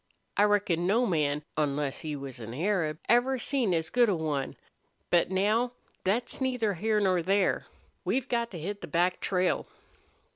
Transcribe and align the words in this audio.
I 0.35 0.45
reckon 0.45 0.87
no 0.87 1.05
man, 1.05 1.43
onless 1.55 1.99
he 1.99 2.15
was 2.15 2.39
an 2.39 2.55
Arab, 2.55 2.97
ever 3.07 3.37
seen 3.37 3.71
as 3.71 3.91
good 3.91 4.09
a 4.09 4.15
one. 4.15 4.55
But 5.11 5.29
now 5.29 5.73
thet's 6.05 6.41
neither 6.41 6.73
here 6.73 6.99
nor 6.99 7.21
there.... 7.21 7.67
We've 8.03 8.27
got 8.27 8.49
to 8.49 8.57
hit 8.57 8.81
the 8.81 8.87
back 8.87 9.19
trail." 9.19 9.67